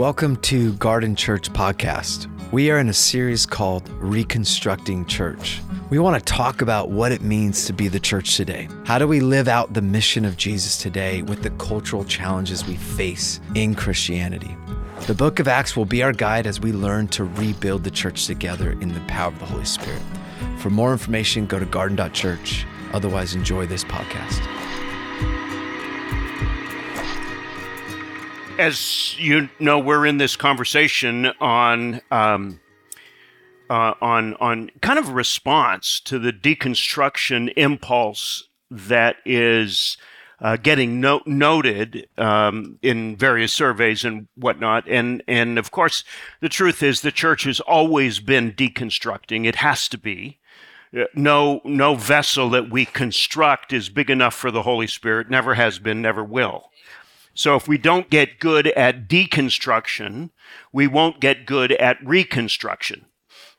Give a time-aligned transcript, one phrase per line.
[0.00, 2.26] Welcome to Garden Church Podcast.
[2.52, 5.60] We are in a series called Reconstructing Church.
[5.90, 8.66] We want to talk about what it means to be the church today.
[8.86, 12.76] How do we live out the mission of Jesus today with the cultural challenges we
[12.76, 14.56] face in Christianity?
[15.06, 18.24] The book of Acts will be our guide as we learn to rebuild the church
[18.24, 20.00] together in the power of the Holy Spirit.
[20.60, 22.64] For more information, go to garden.church.
[22.94, 24.79] Otherwise, enjoy this podcast.
[28.60, 32.60] As you know, we're in this conversation on um,
[33.70, 39.96] uh, on on kind of a response to the deconstruction impulse that is
[40.40, 44.84] uh, getting no- noted um, in various surveys and whatnot.
[44.86, 46.04] And and of course,
[46.40, 49.46] the truth is the church has always been deconstructing.
[49.46, 50.38] It has to be.
[50.94, 55.30] Uh, no, no vessel that we construct is big enough for the Holy Spirit.
[55.30, 56.69] Never has been, never will.
[57.34, 60.30] So if we don't get good at deconstruction,
[60.72, 63.06] we won't get good at reconstruction,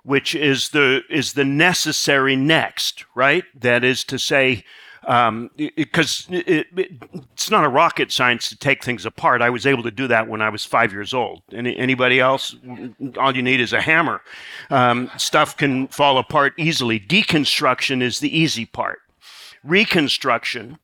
[0.04, 3.44] which is the is the necessary next, right?
[3.56, 4.64] That is to say,
[5.02, 9.42] because um, it, it, it's not a rocket science to take things apart.
[9.42, 11.42] I was able to do that when I was five years old.
[11.52, 12.56] Any, anybody else?
[13.18, 14.22] All you need is a hammer.
[14.70, 17.00] Um, stuff can fall apart easily.
[17.00, 19.00] Deconstruction is the easy part.
[19.64, 20.78] Reconstruction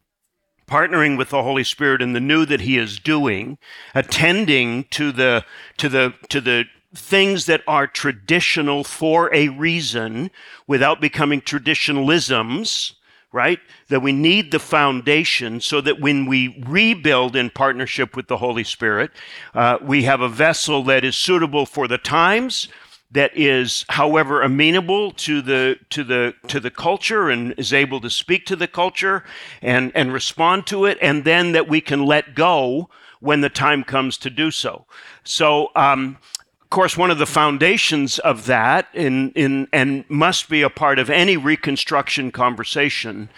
[0.68, 3.58] partnering with the Holy Spirit in the new that He is doing,
[3.96, 5.46] attending to the
[5.78, 6.66] to the to the
[6.96, 10.32] things that are traditional for a reason
[10.68, 12.94] without becoming traditionalisms
[13.32, 13.60] right?
[13.90, 18.64] That we need the foundation so that when we rebuild in partnership with the Holy
[18.64, 19.12] Spirit,
[19.54, 22.68] uh, we have a vessel that is suitable for the times,
[23.12, 28.10] that is, however, amenable to the to the to the culture and is able to
[28.10, 29.24] speak to the culture
[29.62, 33.84] and and respond to it, and then that we can let go when the time
[33.84, 34.86] comes to do so.
[35.24, 35.70] So.
[35.76, 36.18] Um,
[36.64, 41.00] of course, one of the foundations of that, in, in, and must be a part
[41.00, 43.30] of any reconstruction conversation,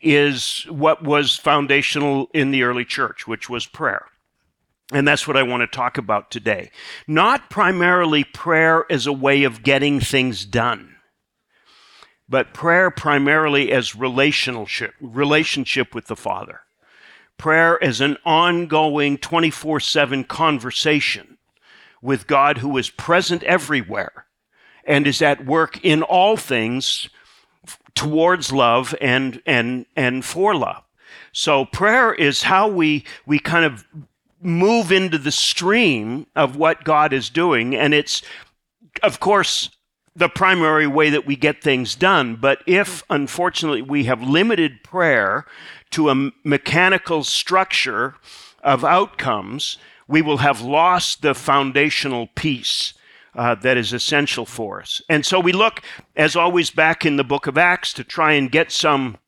[0.00, 4.06] is what was foundational in the early church, which was prayer.
[4.92, 6.70] And that's what I want to talk about today.
[7.08, 10.96] Not primarily prayer as a way of getting things done,
[12.28, 16.60] but prayer primarily as relationship, relationship with the Father.
[17.36, 21.36] Prayer as an ongoing 24 7 conversation
[22.00, 24.26] with God who is present everywhere
[24.84, 27.10] and is at work in all things
[27.94, 30.82] towards love and, and, and for love.
[31.32, 33.84] So prayer is how we, we kind of
[34.46, 37.74] move into the stream of what God is doing.
[37.74, 38.22] And it's,
[39.02, 39.70] of course,
[40.14, 42.36] the primary way that we get things done.
[42.36, 45.44] But if, unfortunately, we have limited prayer
[45.90, 48.14] to a mechanical structure
[48.62, 49.76] of outcomes,
[50.08, 52.94] we will have lost the foundational piece.
[53.34, 55.02] Uh, that is essential for us.
[55.10, 55.82] And so we look,
[56.16, 59.18] as always, back in the book of Acts to try and get some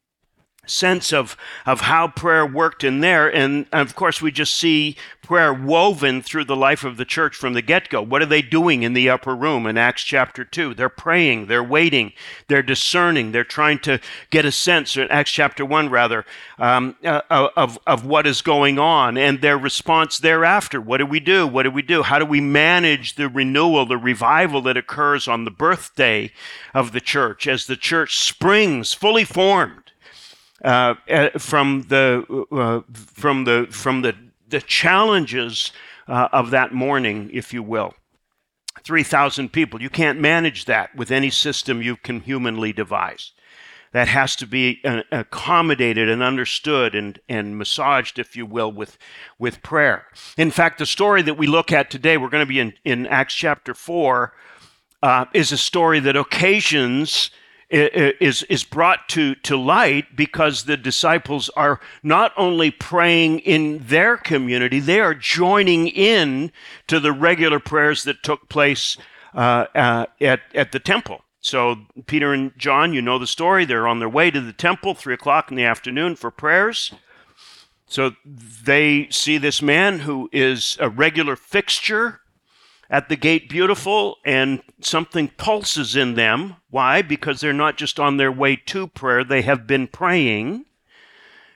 [0.71, 1.37] sense of,
[1.67, 3.33] of how prayer worked in there.
[3.33, 4.97] And of course, we just see
[5.29, 8.01] prayer woven through the life of the church from the get go.
[8.01, 10.73] What are they doing in the upper room in Acts chapter 2?
[10.73, 12.15] They're praying, they're waiting,
[12.47, 16.25] they're discerning, they're trying to get a sense, in Acts chapter 1 rather,
[16.59, 20.81] um, uh, of, of what is going on and their response thereafter.
[20.81, 21.47] What do we do?
[21.47, 22.05] What do we do?
[22.05, 26.33] How do we manage the renewal, the revival that occurs on the birthday
[26.73, 29.88] of the church as the church springs fully formed?
[30.65, 34.15] Uh, uh from the uh, from the from the
[34.49, 35.73] the challenges
[36.09, 37.95] uh, of that morning, if you will.
[38.83, 39.83] 3,000 people.
[39.83, 43.33] You can't manage that with any system you can humanly devise.
[43.93, 48.99] That has to be uh, accommodated and understood and, and massaged, if you will, with,
[49.39, 50.07] with prayer.
[50.37, 53.07] In fact, the story that we look at today, we're going to be in, in
[53.07, 54.33] Acts chapter 4,
[55.03, 57.31] uh, is a story that occasions
[57.71, 64.17] is, is brought to, to light because the disciples are not only praying in their
[64.17, 66.51] community, they are joining in
[66.87, 68.97] to the regular prayers that took place
[69.35, 71.23] uh, uh, at, at the temple.
[71.41, 71.77] So,
[72.07, 73.65] Peter and John, you know the story.
[73.65, 76.93] They're on their way to the temple, three o'clock in the afternoon, for prayers.
[77.87, 82.21] So, they see this man who is a regular fixture
[82.91, 86.57] at the gate beautiful and something pulses in them.
[86.71, 87.03] Why?
[87.03, 90.65] Because they're not just on their way to prayer, they have been praying.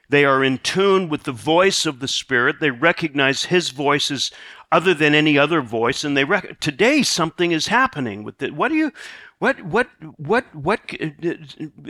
[0.08, 2.56] They are in tune with the voice of the Spirit.
[2.60, 4.30] They recognize His voice as
[4.70, 8.54] other than any other voice, and they rec- today something is happening with it.
[8.54, 8.92] What do you,
[9.38, 10.80] what, what, what, what?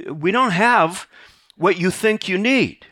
[0.09, 1.09] We don't have
[1.57, 2.87] what you think you need,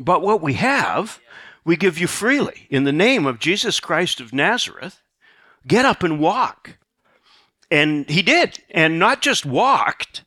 [0.00, 1.18] but what we have,
[1.64, 5.00] we give you freely in the name of Jesus Christ of Nazareth
[5.66, 6.78] get up and walk.
[7.70, 8.62] And he did.
[8.70, 10.24] And not just walked,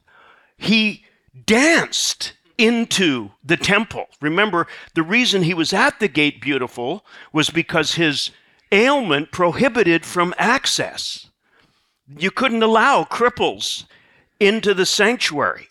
[0.57, 1.05] he
[1.45, 4.07] danced into the temple.
[4.21, 8.31] Remember, the reason he was at the gate beautiful was because his
[8.71, 11.29] ailment prohibited from access.
[12.17, 13.85] You couldn't allow cripples
[14.39, 15.68] into the sanctuary.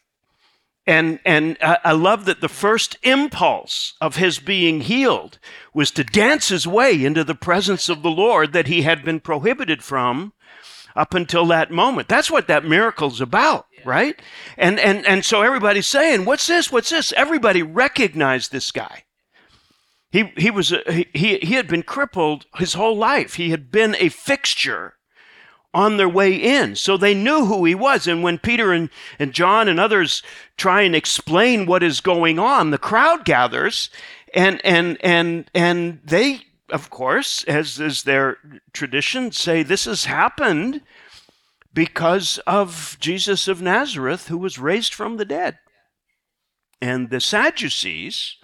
[0.88, 5.38] And, and I love that the first impulse of his being healed
[5.74, 9.20] was to dance his way into the presence of the Lord that he had been
[9.20, 10.32] prohibited from
[10.96, 12.08] up until that moment.
[12.08, 14.18] That's what that miracle's about, right?
[14.56, 16.72] And, and, and so everybody's saying, what's this?
[16.72, 17.12] What's this?
[17.12, 19.04] Everybody recognized this guy.
[20.10, 23.34] He, he, was a, he, he had been crippled his whole life.
[23.34, 24.94] He had been a fixture
[25.74, 26.74] on their way in.
[26.74, 28.06] So they knew who he was.
[28.06, 30.22] And when Peter and, and John and others
[30.56, 33.90] try and explain what is going on, the crowd gathers
[34.34, 38.36] and and and and they of course, as is their
[38.72, 40.82] tradition, say this has happened
[41.72, 45.58] because of Jesus of Nazareth who was raised from the dead.
[46.80, 48.36] And the Sadducees,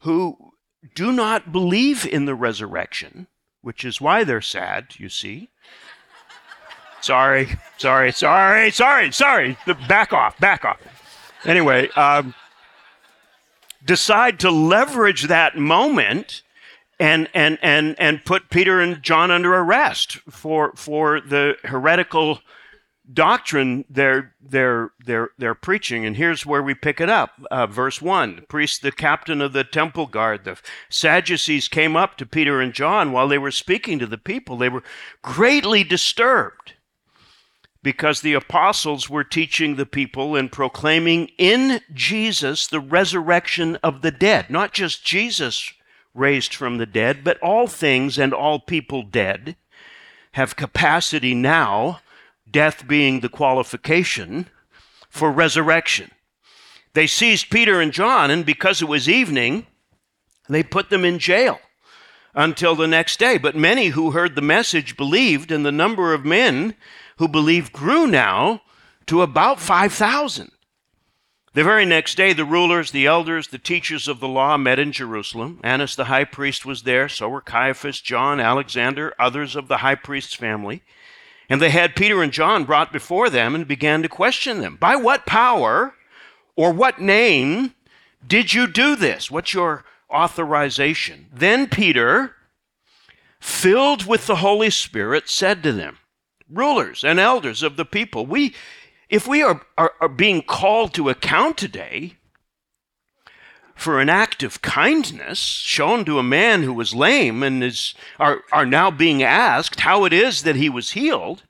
[0.00, 0.52] who
[0.94, 3.26] do not believe in the resurrection,
[3.60, 5.49] which is why they're sad, you see,
[7.00, 7.48] Sorry,
[7.78, 9.56] sorry, sorry, sorry, sorry.
[9.88, 10.78] Back off, back off.
[11.44, 12.34] Anyway, um,
[13.84, 16.42] decide to leverage that moment
[16.98, 22.40] and and and and put Peter and John under arrest for for the heretical
[23.12, 28.00] doctrine they're they're they're they're preaching and here's where we pick it up uh, verse
[28.00, 30.56] 1 the priest the captain of the temple guard the
[30.88, 34.68] sadducees came up to peter and john while they were speaking to the people they
[34.68, 34.82] were
[35.22, 36.74] greatly disturbed
[37.82, 44.10] because the apostles were teaching the people and proclaiming in Jesus the resurrection of the
[44.10, 44.50] dead.
[44.50, 45.72] Not just Jesus
[46.14, 49.56] raised from the dead, but all things and all people dead
[50.32, 52.00] have capacity now,
[52.50, 54.48] death being the qualification,
[55.08, 56.10] for resurrection.
[56.94, 59.66] They seized Peter and John, and because it was evening,
[60.48, 61.60] they put them in jail
[62.34, 63.38] until the next day.
[63.38, 66.74] But many who heard the message believed, and the number of men
[67.20, 68.62] who believed grew now
[69.04, 70.50] to about 5,000.
[71.52, 74.90] The very next day, the rulers, the elders, the teachers of the law met in
[74.90, 75.60] Jerusalem.
[75.62, 79.96] Annas the high priest was there, so were Caiaphas, John, Alexander, others of the high
[79.96, 80.82] priest's family.
[81.50, 84.76] And they had Peter and John brought before them and began to question them.
[84.80, 85.92] By what power
[86.56, 87.74] or what name
[88.26, 89.30] did you do this?
[89.30, 91.26] What's your authorization?
[91.30, 92.34] Then Peter,
[93.40, 95.98] filled with the Holy Spirit, said to them,
[96.50, 98.26] rulers and elders of the people.
[98.26, 98.54] We,
[99.08, 102.16] if we are, are, are being called to account today
[103.74, 108.42] for an act of kindness shown to a man who was lame and is, are,
[108.52, 111.44] are now being asked how it is that he was healed,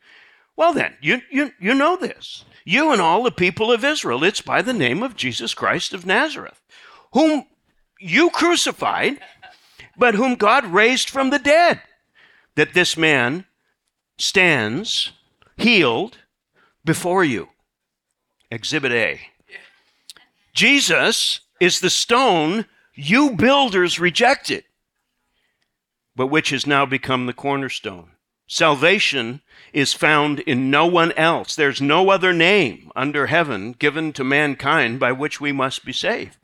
[0.55, 2.45] well, then, you, you, you know this.
[2.65, 6.07] You and all the people of Israel, it's by the name of Jesus Christ of
[6.07, 6.61] Nazareth,
[7.13, 7.47] whom
[7.99, 9.19] you crucified,
[9.97, 11.81] but whom God raised from the dead,
[12.55, 13.45] that this man
[14.21, 15.13] stands
[15.57, 16.19] healed
[16.85, 17.49] before you.
[18.51, 19.21] Exhibit A.
[20.53, 24.65] Jesus is the stone you builders rejected,
[26.17, 28.11] but which has now become the cornerstone.
[28.47, 29.43] Salvation
[29.73, 31.55] is found in no one else.
[31.55, 36.37] There's no other name under heaven given to mankind by which we must be saved.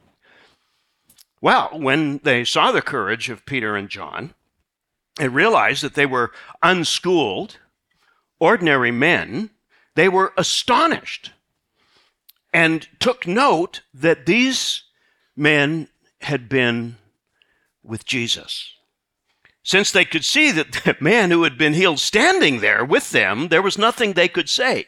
[1.41, 4.35] Well, when they saw the courage of Peter and John,
[5.17, 7.59] they realized that they were unschooled,
[8.39, 9.51] ordinary men,
[9.95, 11.33] they were astonished
[12.53, 14.83] and took note that these
[15.37, 15.89] men
[16.23, 16.97] had been
[17.83, 18.73] with Jesus.
[19.63, 23.49] Since they could see that the man who had been healed standing there with them,
[23.49, 24.87] there was nothing they could say.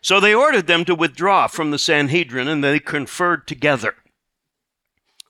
[0.00, 3.94] So they ordered them to withdraw from the Sanhedrin and they conferred together.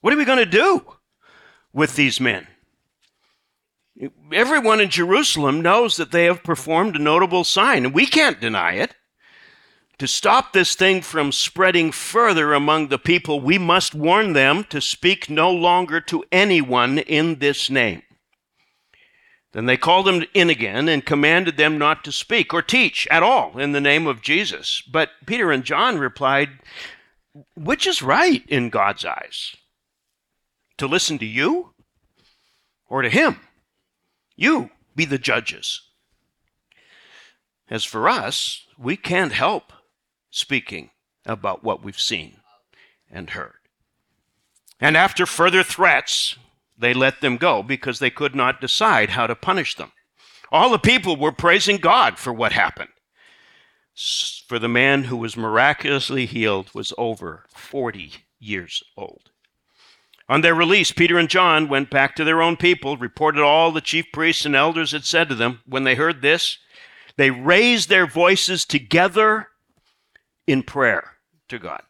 [0.00, 0.96] What are we going to do
[1.72, 2.46] with these men?
[4.32, 8.74] Everyone in Jerusalem knows that they have performed a notable sign, and we can't deny
[8.74, 8.94] it.
[9.98, 14.82] To stop this thing from spreading further among the people, we must warn them to
[14.82, 18.02] speak no longer to anyone in this name.
[19.52, 23.22] Then they called them in again and commanded them not to speak or teach at
[23.22, 24.82] all in the name of Jesus.
[24.92, 26.50] But Peter and John replied,
[27.54, 29.56] Which is right in God's eyes?
[30.76, 31.72] To listen to you
[32.90, 33.40] or to him?
[34.36, 35.82] You be the judges.
[37.68, 39.72] As for us, we can't help
[40.30, 40.90] speaking
[41.24, 42.36] about what we've seen
[43.10, 43.54] and heard.
[44.80, 46.36] And after further threats,
[46.78, 49.92] they let them go because they could not decide how to punish them.
[50.52, 52.90] All the people were praising God for what happened.
[54.46, 59.30] For the man who was miraculously healed was over 40 years old.
[60.28, 63.80] On their release, Peter and John went back to their own people, reported all the
[63.80, 65.60] chief priests and elders had said to them.
[65.66, 66.58] When they heard this,
[67.16, 69.48] they raised their voices together
[70.46, 71.12] in prayer
[71.48, 71.82] to God.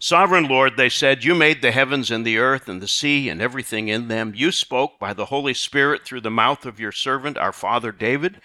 [0.00, 3.40] Sovereign Lord, they said, You made the heavens and the earth and the sea and
[3.40, 4.32] everything in them.
[4.34, 8.40] You spoke by the Holy Spirit through the mouth of your servant, our father David.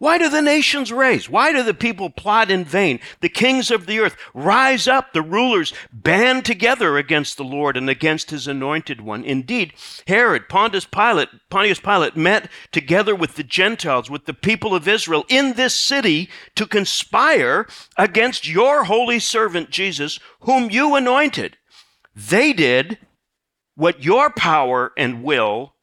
[0.00, 1.28] Why do the nations raise?
[1.28, 3.00] Why do the people plot in vain?
[3.20, 7.90] The kings of the earth rise up, the rulers band together against the Lord and
[7.90, 9.22] against his anointed one.
[9.24, 9.74] Indeed,
[10.06, 15.26] Herod, Pontius Pilate, Pontius Pilate met together with the Gentiles, with the people of Israel
[15.28, 17.66] in this city to conspire
[17.98, 21.58] against your holy servant Jesus, whom you anointed.
[22.16, 22.96] They did
[23.74, 25.74] what your power and will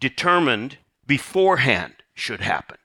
[0.00, 2.78] determined beforehand should happen.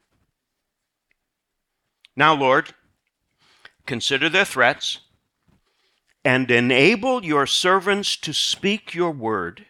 [2.15, 2.73] Now, Lord,
[3.85, 4.99] consider their threats
[6.23, 9.65] and enable your servants to speak your word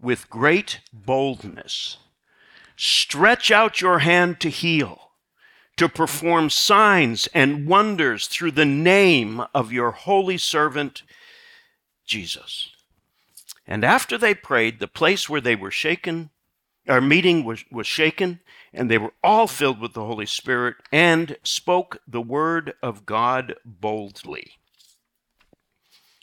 [0.00, 1.98] with great boldness.
[2.76, 5.10] Stretch out your hand to heal,
[5.76, 11.02] to perform signs and wonders through the name of your holy servant,
[12.06, 12.70] Jesus.
[13.66, 16.30] And after they prayed, the place where they were shaken,
[16.88, 18.40] our meeting was, was shaken,
[18.72, 23.54] and they were all filled with the Holy Spirit and spoke the word of God
[23.64, 24.52] boldly.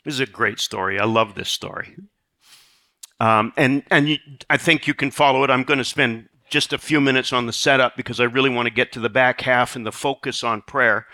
[0.04, 0.98] This is a great story.
[0.98, 1.96] I love this story.
[3.20, 5.50] Um, and and you, I think you can follow it.
[5.50, 8.66] I'm going to spend just a few minutes on the setup because I really want
[8.66, 11.06] to get to the back half and the focus on prayer.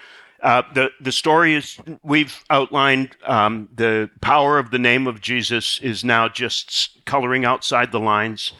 [0.42, 5.80] Uh, the the story is we've outlined um, the power of the name of Jesus
[5.80, 8.52] is now just coloring outside the lines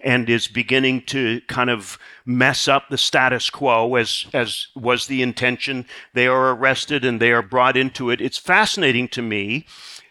[0.00, 5.22] and is beginning to kind of mess up the status quo as as was the
[5.22, 5.86] intention.
[6.14, 8.20] They are arrested and they are brought into it.
[8.20, 9.66] It's fascinating to me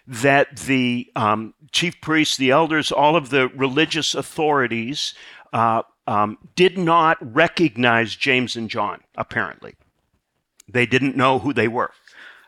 [0.07, 5.13] that the um, chief priests, the elders, all of the religious authorities
[5.53, 9.01] uh, um, did not recognize James and John.
[9.17, 9.75] Apparently,
[10.67, 11.91] they didn't know who they were.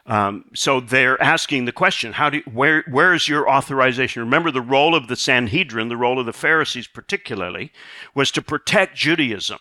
[0.08, 4.22] Um, so they're asking the question: How do where where is your authorization?
[4.22, 7.72] Remember, the role of the Sanhedrin, the role of the Pharisees, particularly,
[8.16, 9.60] was to protect Judaism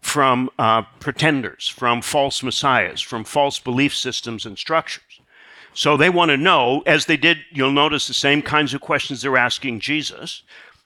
[0.00, 5.20] from uh, pretenders, from false messiahs, from false belief systems and structures.
[5.74, 7.38] So they want to know, as they did.
[7.52, 10.42] You'll notice the same kinds of questions they're asking Jesus.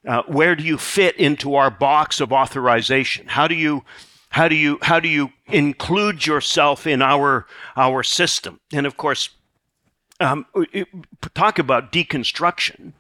[0.06, 3.26] Uh, where do you fit into our box of authorization?
[3.28, 3.85] How do you
[4.35, 8.59] how do you how do you include yourself in our our system?
[8.73, 9.29] And of course,
[10.19, 10.47] um,
[11.35, 12.95] talk about deconstruction.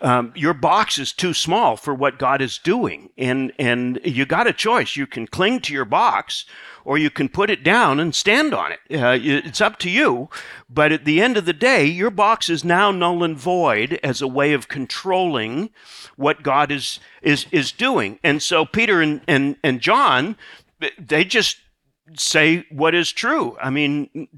[0.00, 4.46] Um, your box is too small for what God is doing, and and you got
[4.46, 4.94] a choice.
[4.94, 6.44] You can cling to your box,
[6.84, 8.78] or you can put it down and stand on it.
[8.88, 10.28] Uh, it's up to you.
[10.70, 14.22] But at the end of the day, your box is now null and void as
[14.22, 15.70] a way of controlling
[16.14, 18.20] what God is is is doing.
[18.22, 20.36] And so Peter and and, and John
[20.98, 21.58] they just
[22.14, 23.56] say what is true.
[23.60, 24.28] I mean,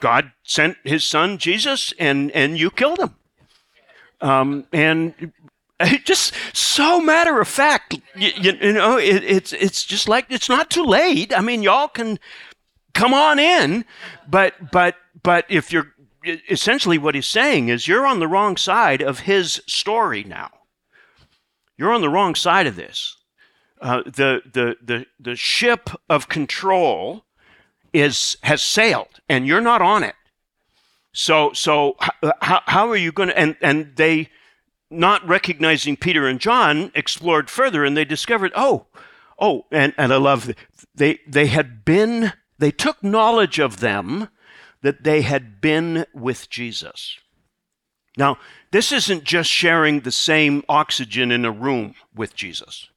[0.00, 3.14] God sent His Son Jesus, and and you killed him.
[4.20, 5.32] Um, and
[6.04, 10.70] just so matter of fact, you, you, know, it, it's it's just like it's not
[10.70, 11.36] too late.
[11.36, 12.18] I mean, y'all can
[12.94, 13.84] come on in,
[14.28, 15.94] but but but if you're
[16.24, 20.50] essentially what he's saying is you're on the wrong side of his story now.
[21.76, 23.16] You're on the wrong side of this.
[23.80, 27.24] Uh, the, the, the, the ship of control
[27.92, 30.14] is, has sailed and you're not on it.
[31.12, 31.96] So, so
[32.42, 34.28] how, how are you going to, and, and they,
[34.90, 38.86] not recognizing Peter and John, explored further and they discovered, oh,
[39.38, 40.54] oh, and, and I love,
[40.94, 44.28] they, they had been, they took knowledge of them
[44.82, 47.18] that they had been with Jesus.
[48.16, 48.38] Now,
[48.72, 52.88] this isn't just sharing the same oxygen in a room with Jesus.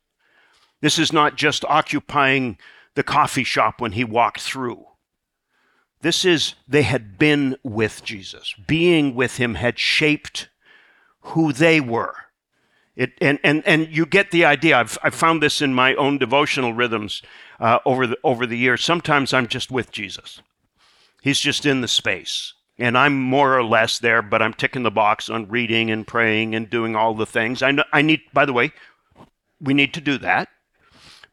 [0.84, 2.58] This is not just occupying
[2.96, 4.86] the coffee shop when he walked through.
[6.02, 8.54] This is, they had been with Jesus.
[8.68, 10.50] Being with him had shaped
[11.22, 12.14] who they were.
[12.98, 14.78] It, and, and, and you get the idea.
[14.78, 17.22] I've, I've found this in my own devotional rhythms
[17.62, 18.84] uh, over, the, over the years.
[18.84, 20.42] Sometimes I'm just with Jesus,
[21.22, 22.56] He's just in the space.
[22.78, 26.56] And I'm more or less there, but I'm ticking the box on reading and praying
[26.56, 27.64] and doing all the things.
[27.64, 28.74] I, know, I need, by the way,
[29.62, 30.50] we need to do that.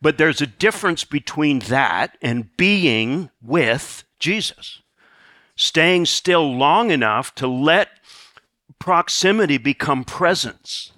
[0.03, 4.81] But there's a difference between that and being with Jesus.
[5.57, 7.89] Staying still long enough to let
[8.79, 10.93] proximity become presence.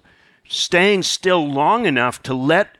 [0.47, 2.77] Staying still long enough to let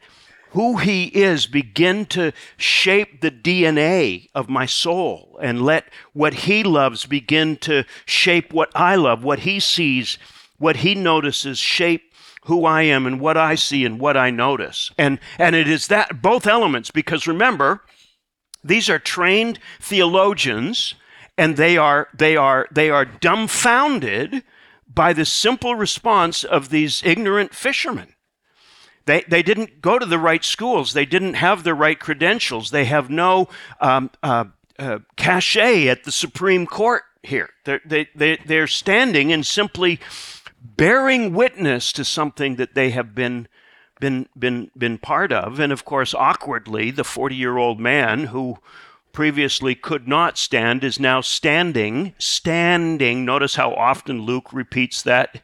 [0.51, 6.63] who he is begin to shape the DNA of my soul and let what he
[6.63, 10.20] loves begin to shape what I love, what he sees,
[10.60, 12.12] what he notices shape
[12.46, 14.92] who I am and what I see and what I notice.
[14.98, 17.82] And and it is that both elements because remember
[18.64, 20.96] these are trained theologians
[21.38, 24.44] and they are they are they are dumbfounded
[24.94, 28.14] by the simple response of these ignorant fishermen.
[29.06, 30.94] They, they didn't go to the right schools.
[30.94, 32.72] They didn't have the right credentials.
[32.72, 33.50] They have no
[33.82, 34.46] um, uh,
[34.80, 37.50] uh, cachet at the Supreme Court here.
[37.66, 40.00] They're, they, they, they're standing and simply
[40.63, 43.48] bearing witness to something that they have been,
[44.00, 45.60] been, been, been part of.
[45.60, 48.58] And of course, awkwardly, the 40 year old man who
[49.12, 53.25] previously could not stand is now standing, standing.
[53.25, 55.41] Notice how often Luke repeats that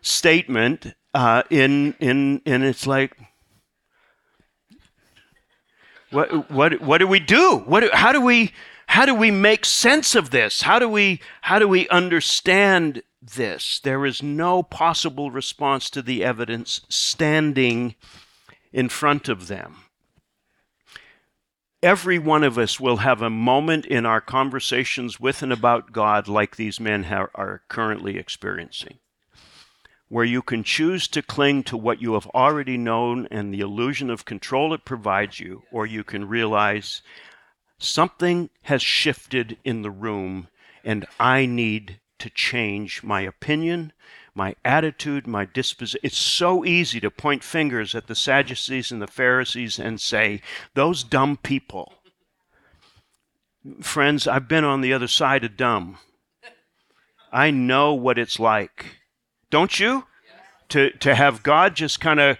[0.00, 3.16] statement uh, in in and it's like
[6.10, 7.62] what what what do we do?
[7.66, 8.52] What how do we
[8.86, 10.62] how do we make sense of this?
[10.62, 13.80] How do we how do we understand this?
[13.80, 17.94] There is no possible response to the evidence standing
[18.72, 19.76] in front of them.
[21.82, 26.28] Every one of us will have a moment in our conversations with and about God
[26.28, 28.98] like these men ha- are currently experiencing
[30.08, 34.10] where you can choose to cling to what you have already known and the illusion
[34.10, 37.02] of control it provides you, or you can realize
[37.78, 40.46] something has shifted in the room
[40.84, 43.92] and I need to change my opinion,
[44.34, 46.00] my attitude, my disposition.
[46.02, 50.40] It's so easy to point fingers at the Sadducees and the Pharisees and say,
[50.74, 51.94] those dumb people.
[53.80, 55.98] Friends, I've been on the other side of dumb.
[57.32, 58.98] I know what it's like
[59.54, 60.04] don't you?
[60.70, 62.38] To, to have God just kind of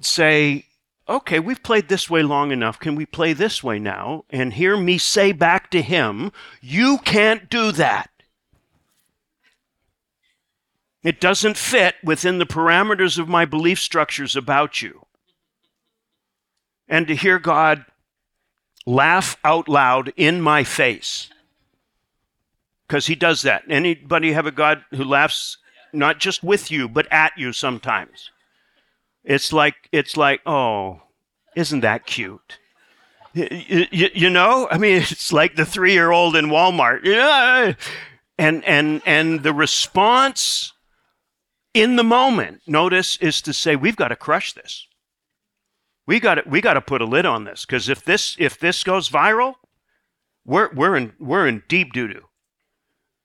[0.00, 0.64] say,
[1.06, 2.80] okay, we've played this way long enough.
[2.80, 4.24] Can we play this way now?
[4.30, 6.32] And hear me say back to him,
[6.62, 8.08] you can't do that.
[11.04, 15.04] It doesn't fit within the parameters of my belief structures about you.
[16.88, 17.84] And to hear God
[18.86, 21.28] laugh out loud in my face.
[22.86, 23.64] Because he does that.
[23.68, 25.58] Anybody have a God who laughs
[25.92, 28.30] not just with you, but at you sometimes.
[29.24, 31.02] It's like, it's like, oh,
[31.54, 32.58] isn't that cute?
[33.32, 37.04] You, you, you know, I mean, it's like the three year old in Walmart.
[37.04, 37.74] Yeah.
[38.38, 40.73] And, and, and the response
[41.74, 44.86] in the moment, notice, is to say, we've got to crush this.
[46.06, 48.58] We got to, we got to put a lid on this because if this, if
[48.58, 49.54] this goes viral,
[50.44, 52.24] we're, we're in, we're in deep doo doo.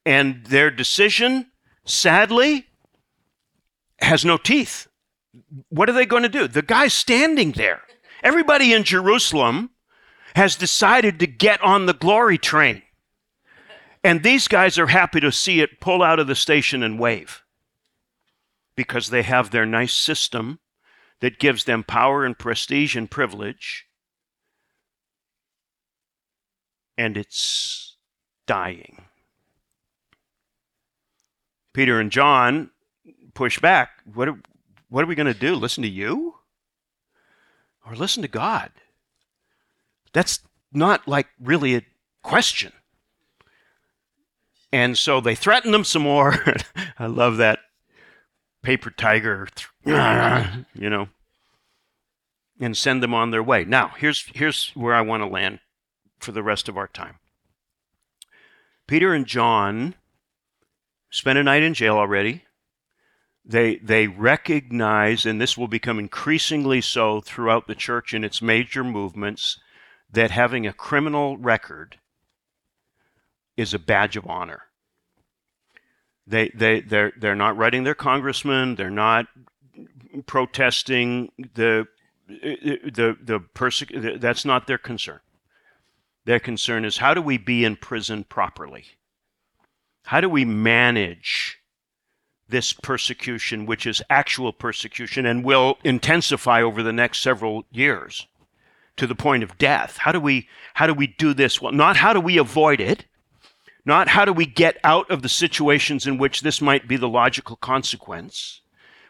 [0.05, 1.47] And their decision
[1.89, 2.67] sadly,
[3.99, 4.87] has no teeth.
[5.69, 6.47] What are they going to do?
[6.47, 7.81] The guy's standing there.
[8.23, 9.71] Everybody in Jerusalem
[10.35, 12.83] has decided to get on the glory train.
[14.03, 17.43] And these guys are happy to see it pull out of the station and wave
[18.79, 20.57] because they have their nice system
[21.19, 23.87] that gives them power and prestige and privilege.
[26.97, 27.97] And it's
[28.47, 29.01] dying.
[31.73, 32.69] Peter and John
[33.33, 33.89] push back.
[34.13, 34.39] What are,
[34.87, 35.55] what are we going to do?
[35.55, 36.35] Listen to you?
[37.85, 38.71] Or listen to God?
[40.13, 40.39] That's
[40.71, 41.85] not like really a
[42.23, 42.71] question.
[44.71, 46.41] And so they threaten them some more.
[46.97, 47.59] I love that
[48.61, 49.47] paper tiger,
[49.85, 51.09] you know,
[52.59, 53.63] and send them on their way.
[53.63, 55.59] Now, here's, here's where I want to land
[56.19, 57.15] for the rest of our time.
[58.87, 59.95] Peter and John
[61.09, 62.43] spent a night in jail already.
[63.45, 68.83] They, they recognize, and this will become increasingly so throughout the church in its major
[68.83, 69.59] movements,
[70.11, 71.97] that having a criminal record
[73.57, 74.63] is a badge of honor.
[76.29, 79.25] They, they, they're, they're not writing their congressman, they're not
[80.27, 81.87] protesting the,
[82.27, 85.21] the, the, perse- that's not their concern.
[86.25, 88.85] Their concern is how do we be in prison properly?
[90.03, 91.57] How do we manage
[92.47, 98.27] this persecution, which is actual persecution and will intensify over the next several years
[98.97, 99.97] to the point of death?
[99.97, 101.71] How do we how do we do this well?
[101.71, 103.05] Not how do we avoid it,
[103.85, 107.09] not how do we get out of the situations in which this might be the
[107.09, 108.61] logical consequence,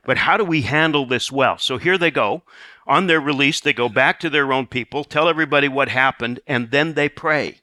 [0.05, 1.57] but how do we handle this well?
[1.57, 2.43] So here they go.
[2.87, 6.71] On their release, they go back to their own people, tell everybody what happened, and
[6.71, 7.59] then they pray.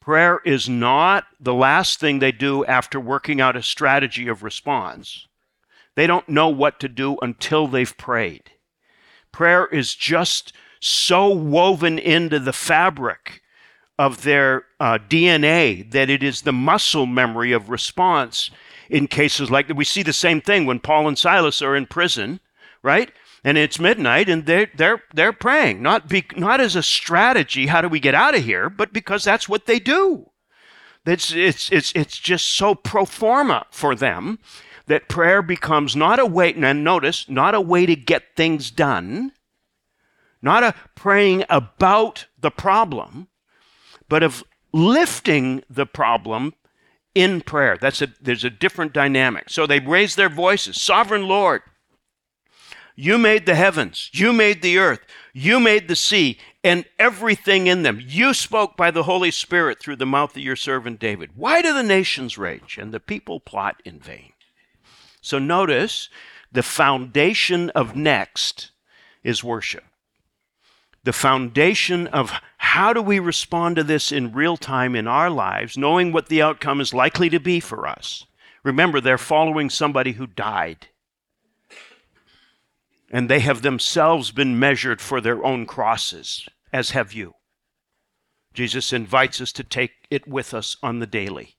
[0.00, 5.26] Prayer is not the last thing they do after working out a strategy of response.
[5.94, 8.52] They don't know what to do until they've prayed.
[9.32, 13.42] Prayer is just so woven into the fabric
[13.98, 18.50] of their uh, DNA that it is the muscle memory of response
[18.88, 19.76] in cases like that.
[19.76, 22.40] We see the same thing when Paul and Silas are in prison,
[22.82, 23.10] right?
[23.44, 27.80] And it's midnight and they're, they're, they're praying, not, be, not as a strategy, how
[27.80, 30.30] do we get out of here, but because that's what they do.
[31.04, 34.38] It's, it's, it's, it's just so pro forma for them
[34.86, 39.32] that prayer becomes not a way, and notice, not a way to get things done,
[40.42, 43.28] not a praying about the problem,
[44.08, 46.54] but of lifting the problem
[47.14, 47.76] in prayer.
[47.80, 49.50] That's a, there's a different dynamic.
[49.50, 51.62] So they raise their voices, Sovereign Lord,
[53.00, 55.00] you made the heavens, you made the earth,
[55.32, 58.02] you made the sea, and everything in them.
[58.04, 61.30] You spoke by the Holy Spirit through the mouth of your servant David.
[61.36, 64.32] Why do the nations rage and the people plot in vain?
[65.20, 66.08] So notice
[66.50, 68.72] the foundation of next
[69.22, 69.84] is worship.
[71.08, 75.78] The foundation of how do we respond to this in real time in our lives,
[75.78, 78.26] knowing what the outcome is likely to be for us.
[78.62, 80.88] Remember, they're following somebody who died
[83.10, 87.32] and they have themselves been measured for their own crosses, as have you.
[88.52, 91.56] Jesus invites us to take it with us on the daily.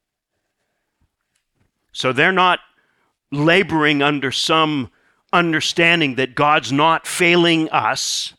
[1.91, 2.59] So they're not
[3.31, 4.91] laboring under some
[5.33, 8.35] understanding that God's not failing us,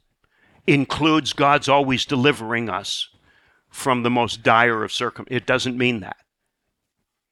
[0.67, 3.09] includes God's always delivering us
[3.69, 5.43] from the most dire of circumstances.
[5.43, 6.17] It doesn't mean that.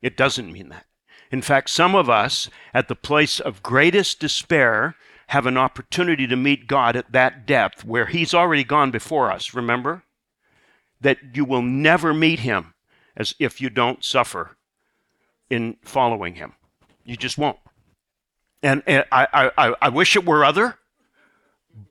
[0.01, 0.87] It doesn't mean that.
[1.31, 4.97] In fact, some of us, at the place of greatest despair,
[5.29, 9.53] have an opportunity to meet God at that depth where He's already gone before us,
[9.53, 10.05] remember?
[11.01, 12.75] That you will never meet Him
[13.17, 14.57] as if you don't suffer
[15.51, 16.55] in following Him.
[17.05, 17.59] You just won't.
[18.63, 20.79] And, and I, I, I wish it were other,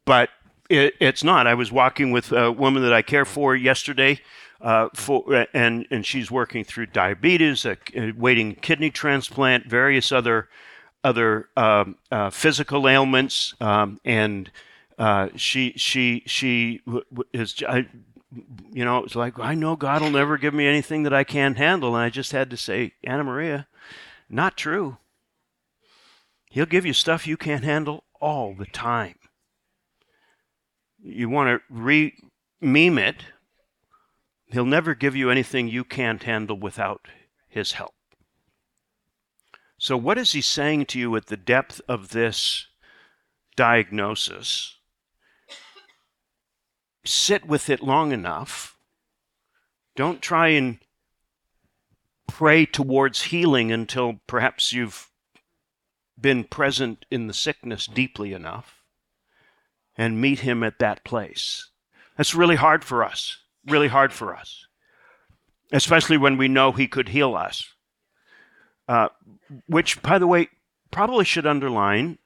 [0.03, 0.29] but
[0.69, 1.47] it, it's not.
[1.47, 4.21] I was walking with a woman that I care for yesterday.
[4.59, 7.63] Uh, for, and and she's working through diabetes,
[8.15, 10.49] waiting kidney transplant, various other
[11.03, 14.51] other um, uh, physical ailments, um, and
[14.97, 16.81] uh, she she she
[17.33, 17.63] is.
[17.67, 17.87] I,
[18.71, 21.57] you know, it's like I know God will never give me anything that I can't
[21.57, 23.67] handle, and I just had to say, Anna Maria,
[24.29, 24.97] not true.
[26.49, 29.15] He'll give you stuff you can't handle all the time.
[31.09, 32.13] You want to re
[32.59, 33.23] meme it.
[34.47, 37.07] He'll never give you anything you can't handle without
[37.47, 37.95] his help.
[39.77, 42.67] So, what is he saying to you at the depth of this
[43.55, 44.75] diagnosis?
[47.05, 48.77] Sit with it long enough.
[49.95, 50.79] Don't try and
[52.27, 55.09] pray towards healing until perhaps you've
[56.19, 58.76] been present in the sickness deeply enough
[59.97, 61.69] and meet him at that place.
[62.15, 64.67] That's really hard for us, really hard for us,
[65.71, 67.73] especially when we know he could heal us.
[68.87, 69.09] Uh,
[69.67, 70.47] which, by the way,
[70.91, 72.17] probably should underline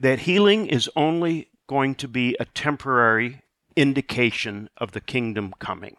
[0.00, 3.42] that healing is only going to be a temporary
[3.76, 5.96] indication of the kingdom coming.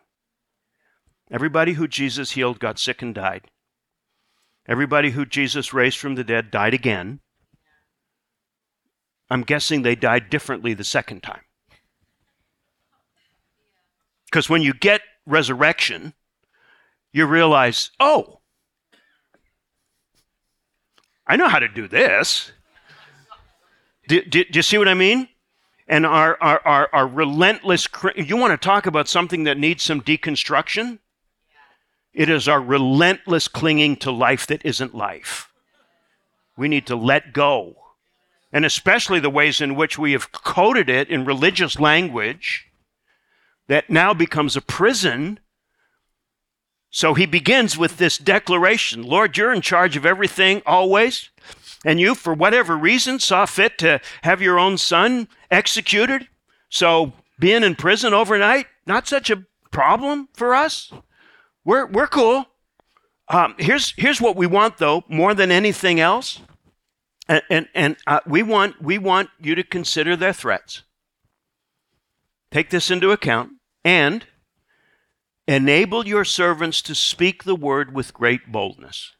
[1.31, 3.51] Everybody who Jesus healed got sick and died.
[4.67, 7.19] Everybody who Jesus raised from the dead died again.
[9.29, 11.41] I'm guessing they died differently the second time.
[14.25, 16.13] Because when you get resurrection,
[17.11, 18.39] you realize, oh,
[21.25, 22.51] I know how to do this.
[24.07, 25.29] Do, do, do you see what I mean?
[25.87, 30.01] And our, our, our, our relentless, you want to talk about something that needs some
[30.01, 30.99] deconstruction?
[32.13, 35.51] It is our relentless clinging to life that isn't life.
[36.57, 37.75] We need to let go.
[38.51, 42.67] And especially the ways in which we have coded it in religious language
[43.67, 45.39] that now becomes a prison
[46.91, 51.29] so he begins with this declaration Lord, you're in charge of everything always.
[51.85, 56.27] And you, for whatever reason, saw fit to have your own son executed.
[56.69, 60.91] So being in prison overnight, not such a problem for us.
[61.63, 62.47] We're, we're cool.
[63.29, 66.41] Um, here's, here's what we want, though, more than anything else.
[67.29, 70.83] And, and, and uh, we, want, we want you to consider their threats.
[72.51, 73.51] Take this into account.
[73.85, 74.25] And
[75.49, 79.13] Enable your servants to speak the word with great boldness.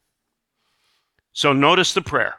[1.33, 2.35] So notice the prayer.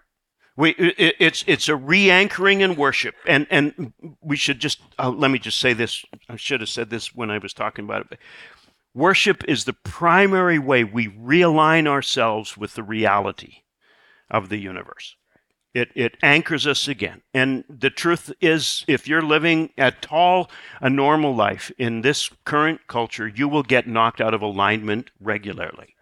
[0.57, 3.17] We, it, it's, it's a re anchoring in worship.
[3.27, 6.05] And, and we should just, uh, let me just say this.
[6.29, 8.21] I should have said this when I was talking about it.
[8.95, 13.63] Worship is the primary way we realign ourselves with the reality
[14.31, 15.17] of the universe.
[15.73, 17.23] It, it anchors us again.
[17.33, 22.89] And the truth is, if you're living at all a normal life in this current
[22.89, 25.95] culture, you will get knocked out of alignment regularly.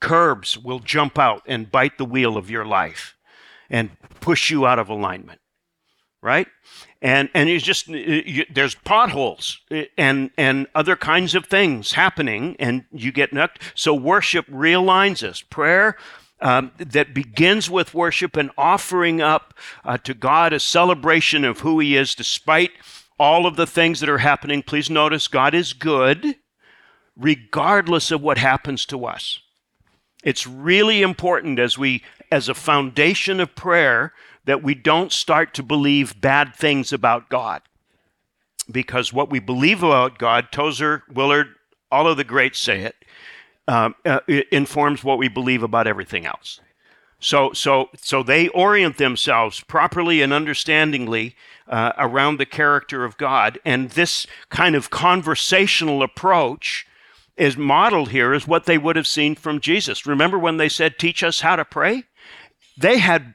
[0.00, 3.16] Curbs will jump out and bite the wheel of your life
[3.70, 5.40] and push you out of alignment,
[6.22, 6.48] right?
[7.00, 12.56] And and you just you, there's potholes uh, and and other kinds of things happening,
[12.58, 13.62] and you get knocked.
[13.74, 15.42] So worship realigns us.
[15.42, 15.96] Prayer
[16.40, 21.80] um, that begins with worship and offering up uh, to God a celebration of who
[21.80, 22.72] He is, despite
[23.18, 24.62] all of the things that are happening.
[24.62, 26.36] Please notice God is good,
[27.16, 29.40] regardless of what happens to us.
[30.22, 34.12] It's really important as we, as a foundation of prayer,
[34.44, 37.62] that we don't start to believe bad things about God.
[38.70, 41.48] Because what we believe about God, Tozer, Willard,
[41.90, 42.96] all of the greats say it,
[43.68, 46.60] uh, it informs what we believe about everything else.
[47.20, 51.34] So, so, so they orient themselves properly and understandingly
[51.68, 53.58] uh, around the character of God.
[53.64, 56.86] And this kind of conversational approach
[57.36, 60.06] is modeled here as what they would have seen from Jesus.
[60.06, 62.04] Remember when they said, Teach us how to pray?
[62.76, 63.34] They had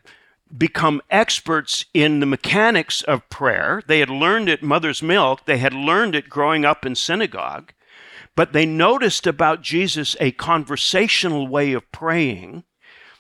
[0.58, 3.82] become experts in the mechanics of prayer.
[3.88, 7.74] They had learned it mother's milk, they had learned it growing up in synagogue.
[8.36, 12.64] But they noticed about Jesus a conversational way of praying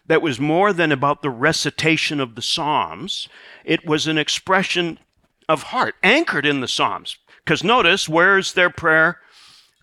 [0.05, 3.29] that was more than about the recitation of the Psalms.
[3.63, 4.99] It was an expression
[5.47, 7.17] of heart, anchored in the Psalms.
[7.43, 9.19] Because notice, where is their prayer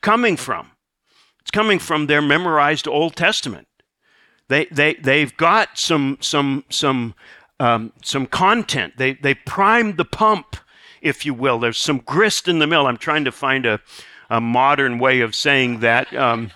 [0.00, 0.72] coming from?
[1.40, 3.68] It's coming from their memorized Old Testament.
[4.48, 7.14] They, they, they've got some, some, some,
[7.60, 8.94] um, some content.
[8.96, 10.56] They, they primed the pump,
[11.00, 11.58] if you will.
[11.58, 12.86] There's some grist in the mill.
[12.86, 13.80] I'm trying to find a,
[14.30, 16.14] a modern way of saying that.
[16.14, 16.52] Um,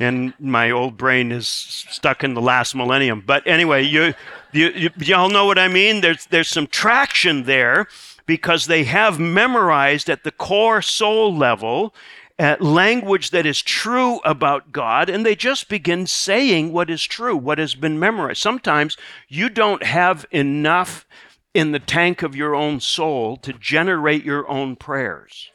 [0.00, 3.22] and my old brain is stuck in the last millennium.
[3.26, 4.14] But anyway, you,
[4.52, 6.00] you, you all know what I mean.
[6.00, 7.88] There's there's some traction there
[8.24, 11.94] because they have memorized at the core soul level
[12.38, 17.36] uh, language that is true about God, and they just begin saying what is true,
[17.36, 18.40] what has been memorized.
[18.40, 21.04] Sometimes you don't have enough
[21.52, 25.50] in the tank of your own soul to generate your own prayers.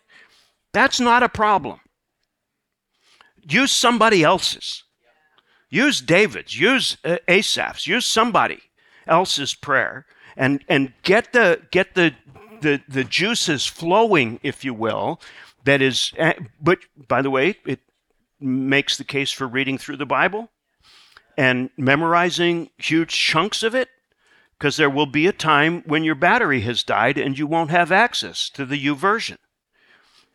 [0.73, 1.79] That's not a problem.
[3.47, 4.83] Use somebody else's.
[5.69, 8.59] Use David's, use uh, Asaph's, use somebody
[9.07, 10.05] else's prayer
[10.37, 12.13] and, and get the, get the,
[12.61, 15.19] the, the juices flowing, if you will,
[15.63, 17.79] that is, uh, but by the way, it
[18.39, 20.51] makes the case for reading through the Bible
[21.37, 23.89] and memorizing huge chunks of it
[24.59, 27.91] because there will be a time when your battery has died and you won't have
[27.91, 29.37] access to the YouVersion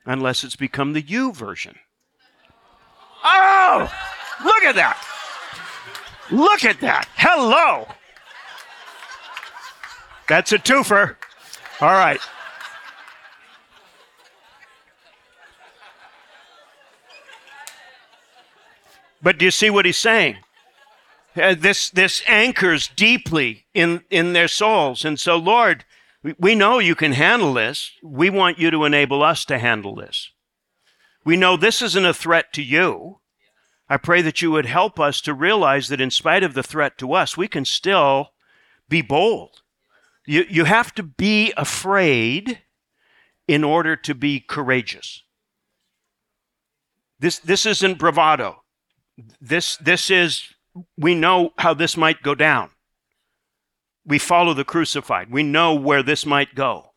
[0.09, 1.77] unless it's become the YouVersion.
[3.23, 3.92] Oh,
[4.42, 4.99] look at that.
[6.31, 7.07] Look at that.
[7.14, 7.87] Hello.
[10.27, 11.16] That's a twofer.
[11.81, 12.21] All right.
[19.23, 20.38] But do you see what he's saying?
[21.37, 25.85] Uh, this this anchors deeply in in their souls, and so Lord,
[26.23, 27.93] we know you can handle this.
[28.03, 30.31] We want you to enable us to handle this.
[31.25, 33.21] We know this isn't a threat to you.
[33.89, 36.99] I pray that you would help us to realize that in spite of the threat
[36.99, 38.31] to us, we can still
[38.89, 39.63] be bold.
[40.27, 42.61] You, you have to be afraid
[43.47, 45.23] in order to be courageous.
[47.19, 48.63] This, this isn't bravado.
[49.41, 50.43] This, this is,
[50.97, 52.71] we know how this might go down
[54.09, 55.31] we follow the crucified.
[55.31, 56.92] We know where this might go.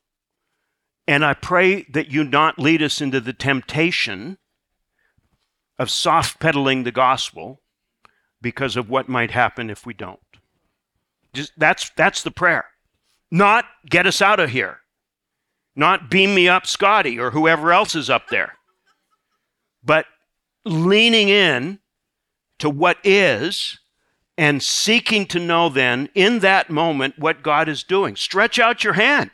[1.08, 4.38] And I pray that you not lead us into the temptation
[5.78, 7.62] of soft pedaling the gospel
[8.42, 10.20] because of what might happen if we don't.
[11.34, 12.66] Just, that's, that's the prayer.
[13.30, 14.80] Not get us out of here.
[15.76, 18.54] Not beam me up, Scotty, or whoever else is up there.
[19.84, 20.06] But
[20.64, 21.80] leaning in
[22.60, 23.81] to what is
[24.38, 28.16] and seeking to know then in that moment what God is doing.
[28.16, 29.32] Stretch out your hand.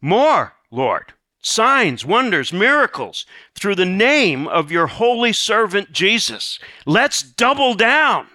[0.00, 1.12] More, Lord.
[1.40, 6.58] Signs, wonders, miracles through the name of your holy servant Jesus.
[6.84, 8.26] Let's double down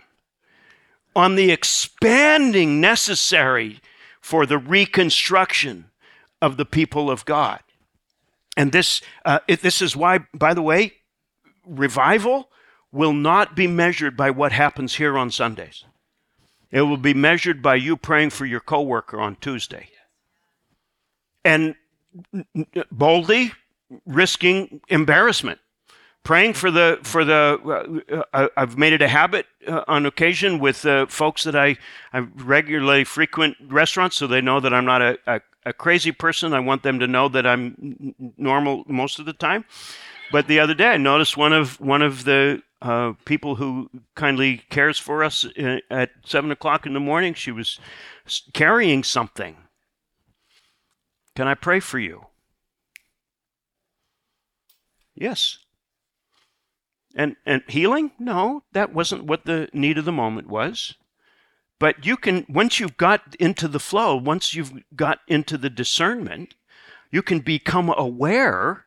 [1.15, 3.81] on the expanding necessary
[4.21, 5.91] for the reconstruction
[6.41, 7.59] of the people of God.
[8.55, 10.93] And this, uh, it, this is why, by the way,
[11.65, 12.49] revival
[12.93, 15.83] will not be measured by what happens here on Sundays.
[16.71, 19.89] It will be measured by you praying for your coworker on Tuesday.
[21.43, 21.75] And
[22.91, 23.51] boldly
[24.05, 25.59] risking embarrassment
[26.23, 30.59] praying for the for the uh, uh, I've made it a habit uh, on occasion
[30.59, 31.77] with uh, folks that I,
[32.11, 36.53] I regularly frequent restaurants so they know that I'm not a, a, a, crazy person.
[36.53, 39.65] I want them to know that I'm normal most of the time.
[40.31, 44.61] But the other day I noticed one of one of the uh, people who kindly
[44.69, 47.33] cares for us uh, at seven o'clock in the morning.
[47.33, 47.79] She was
[48.53, 49.55] carrying something.
[51.35, 52.25] Can I pray for you?
[55.15, 55.59] Yes.
[57.15, 58.11] And and healing?
[58.19, 60.95] No, that wasn't what the need of the moment was.
[61.79, 66.55] But you can once you've got into the flow, once you've got into the discernment,
[67.11, 68.85] you can become aware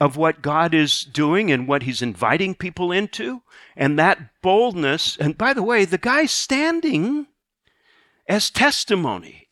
[0.00, 3.42] of what God is doing and what he's inviting people into
[3.76, 7.26] and that boldness and by the way, the guy's standing
[8.28, 9.48] as testimony.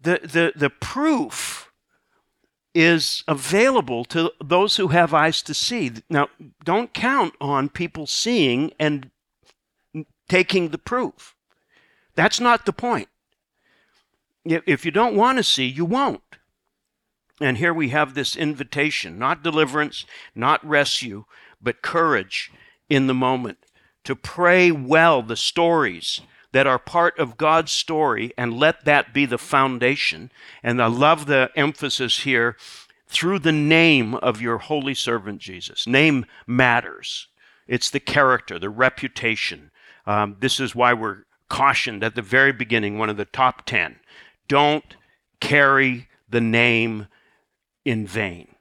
[0.00, 1.70] The the the proof
[2.74, 5.90] is available to those who have eyes to see.
[6.08, 6.28] Now,
[6.64, 9.10] don't count on people seeing and
[10.28, 11.34] taking the proof.
[12.14, 13.08] That's not the point.
[14.44, 16.37] If you don't want to see, you won't.
[17.40, 21.24] And here we have this invitation not deliverance, not rescue,
[21.60, 22.50] but courage
[22.88, 23.58] in the moment
[24.04, 26.20] to pray well the stories
[26.52, 30.32] that are part of God's story and let that be the foundation.
[30.62, 32.56] And I love the emphasis here
[33.06, 35.86] through the name of your holy servant Jesus.
[35.86, 37.28] Name matters,
[37.66, 39.70] it's the character, the reputation.
[40.06, 43.96] Um, this is why we're cautioned at the very beginning, one of the top 10.
[44.48, 44.96] Don't
[45.40, 47.08] carry the name
[47.84, 48.54] in vain.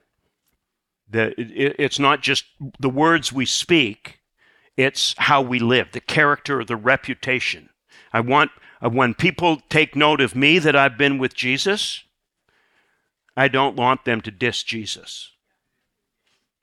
[1.10, 2.46] The, it, it's not just
[2.80, 4.20] the words we speak,
[4.76, 7.70] it's how we live, the character, the reputation.
[8.14, 8.52] I want,
[8.82, 12.04] uh, when people take note of me that I've been with Jesus,
[13.36, 15.32] I don't want them to diss Jesus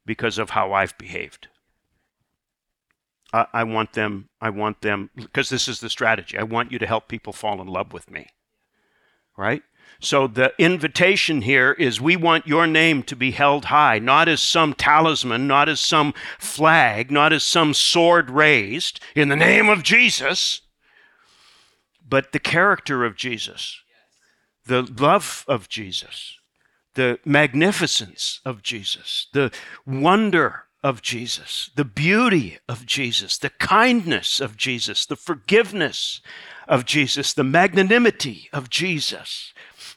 [0.07, 1.49] because of how I've behaved.
[3.33, 6.39] I, I want them, I want them, because this is the strategy.
[6.39, 8.29] I want you to help people fall in love with me.
[9.37, 9.63] Right?
[10.01, 14.43] So the invitation here is we want your name to be held high, not as
[14.43, 19.83] some talisman, not as some flag, not as some sword raised in the name of
[19.83, 20.61] Jesus,
[22.07, 23.81] but the character of Jesus,
[24.67, 26.39] the love of Jesus,
[26.95, 29.51] the magnificence of Jesus, the
[29.87, 36.21] wonder of Jesus, the beauty of Jesus, the kindness of Jesus, the forgiveness
[36.69, 39.55] of Jesus, the magnanimity of Jesus.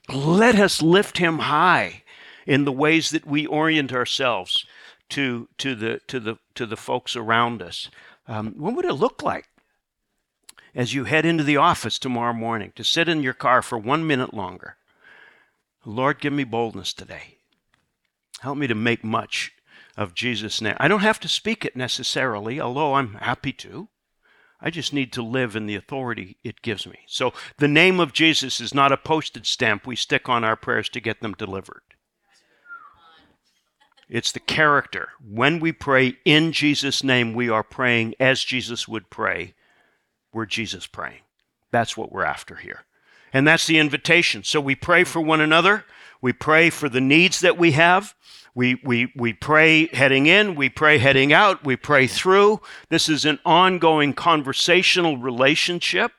[0.10, 2.04] Let us lift him high
[2.46, 4.66] in the ways that we orient ourselves
[5.10, 7.90] to, to, the, to, the, to the folks around us.
[8.28, 9.48] Um, what would it look like
[10.74, 14.08] as you head into the office tomorrow morning to sit in your car for one
[14.08, 14.78] minute longer?
[15.86, 17.38] Lord, give me boldness today.
[18.42, 19.54] Help me to make much
[19.96, 20.76] of Jesus' name.
[20.80, 23.88] I don't have to speak it necessarily, although I'm happy to.
[24.60, 27.00] I just need to live in the authority it gives me.
[27.06, 30.90] So the name of Jesus is not a postage stamp we stick on our prayers
[30.90, 31.82] to get them delivered.
[34.10, 35.10] It's the character.
[35.22, 39.54] When we pray in Jesus' name, we are praying as Jesus would pray.
[40.34, 41.22] We're Jesus praying.
[41.72, 42.86] That's what we're after here.
[43.34, 44.44] And that's the invitation.
[44.44, 45.84] So we pray for one another.
[46.22, 48.16] We pray for the needs that we have.
[48.58, 52.60] We, we, we pray heading in, we pray heading out, we pray through.
[52.90, 56.12] This is an ongoing conversational relationship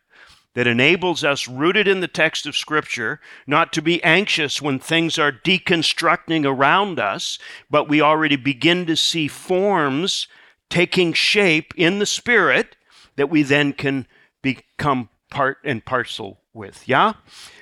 [0.55, 5.18] that enables us, rooted in the text of Scripture, not to be anxious when things
[5.18, 10.29] are deconstructing around us, but we already begin to see forms
[10.70, 12.77] taking shape in the Spirit
[13.16, 14.07] that we then can
[14.42, 16.86] become part and parcel with.
[16.86, 17.14] Yeah?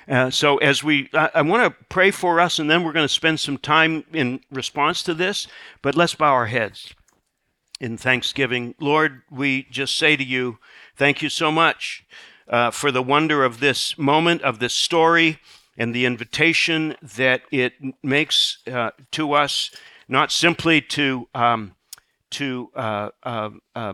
[0.09, 3.07] Uh, so, as we, I, I want to pray for us, and then we're going
[3.07, 5.47] to spend some time in response to this.
[5.81, 6.93] But let's bow our heads
[7.79, 8.75] in thanksgiving.
[8.79, 10.57] Lord, we just say to you,
[10.95, 12.05] thank you so much
[12.49, 15.39] uh, for the wonder of this moment, of this story,
[15.77, 19.69] and the invitation that it makes uh, to us,
[20.07, 21.75] not simply to um,
[22.29, 23.93] to uh, uh, uh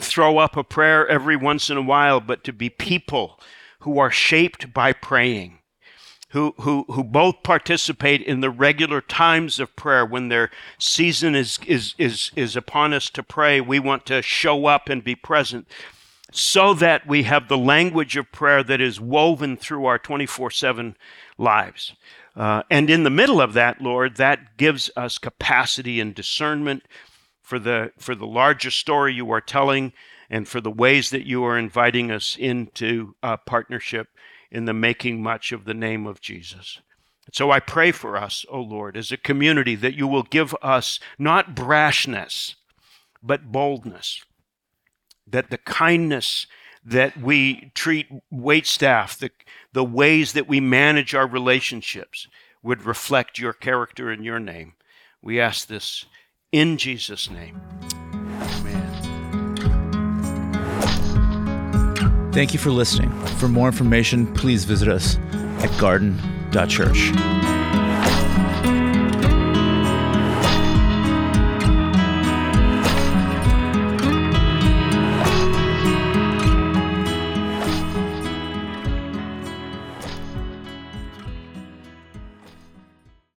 [0.00, 3.40] throw up a prayer every once in a while, but to be people
[3.80, 5.58] who are shaped by praying,
[6.30, 11.58] who, who, who both participate in the regular times of prayer when their season is,
[11.66, 13.60] is, is, is upon us to pray.
[13.60, 15.66] We want to show up and be present
[16.32, 20.96] so that we have the language of prayer that is woven through our 24 7
[21.38, 21.94] lives.
[22.34, 26.82] Uh, and in the middle of that, Lord, that gives us capacity and discernment
[27.46, 29.92] for the, for the larger story you are telling
[30.28, 34.08] and for the ways that you are inviting us into a partnership
[34.50, 36.80] in the making much of the name of Jesus.
[37.32, 40.98] So I pray for us, O Lord, as a community, that you will give us
[41.20, 42.56] not brashness,
[43.22, 44.24] but boldness,
[45.24, 46.48] that the kindness
[46.84, 49.30] that we treat wait staff, the,
[49.72, 52.26] the ways that we manage our relationships
[52.60, 54.72] would reflect your character and your name.
[55.22, 56.06] We ask this
[56.56, 57.60] in Jesus' name.
[58.40, 58.92] Amen.
[62.32, 63.10] Thank you for listening.
[63.38, 65.18] For more information, please visit us
[65.62, 67.55] at garden.church.